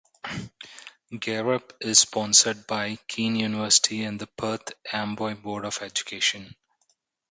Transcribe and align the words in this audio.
Gear 1.19 1.53
Up 1.53 1.73
is 1.79 1.99
sponsored 1.99 2.65
by 2.65 2.97
Kean 3.07 3.35
University 3.35 4.03
and 4.03 4.19
the 4.19 4.25
Perth 4.25 4.71
Amboy 4.91 5.35
Board 5.35 5.63
of 5.63 5.77
Education. 5.83 6.55